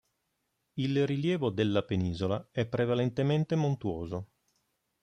[0.79, 4.31] Il rilievo della penisola è prevalentemente montuoso.